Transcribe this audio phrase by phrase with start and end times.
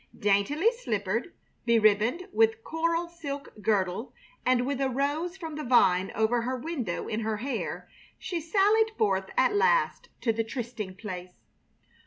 [0.17, 1.31] Daintily slippered,
[1.63, 7.07] beribboned with coral silk girdle, and with a rose from the vine over her window
[7.07, 11.33] in her hair, she sallied forth at last to the trysting place.